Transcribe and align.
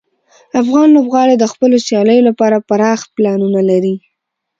افغان 0.61 0.87
لوبغاړي 0.95 1.35
د 1.39 1.45
خپلو 1.51 1.77
سیالیو 1.87 2.27
لپاره 2.29 2.63
پراخ 2.69 2.99
پلانونه 3.15 3.61
لري. 3.69 3.95